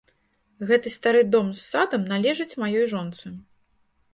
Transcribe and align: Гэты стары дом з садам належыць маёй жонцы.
Гэты 0.69 0.93
стары 0.95 1.21
дом 1.35 1.51
з 1.59 1.63
садам 1.67 2.09
належыць 2.13 2.57
маёй 2.65 2.85
жонцы. 2.95 3.27